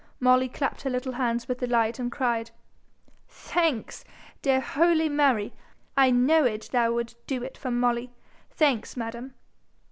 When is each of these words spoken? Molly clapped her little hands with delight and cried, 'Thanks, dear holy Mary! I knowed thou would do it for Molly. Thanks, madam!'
Molly 0.19 0.49
clapped 0.49 0.81
her 0.81 0.89
little 0.89 1.11
hands 1.11 1.47
with 1.47 1.59
delight 1.59 1.99
and 1.99 2.11
cried, 2.11 2.49
'Thanks, 3.27 4.03
dear 4.41 4.59
holy 4.59 5.09
Mary! 5.09 5.53
I 5.95 6.09
knowed 6.09 6.63
thou 6.71 6.91
would 6.95 7.13
do 7.27 7.43
it 7.43 7.55
for 7.55 7.69
Molly. 7.69 8.09
Thanks, 8.49 8.97
madam!' 8.97 9.35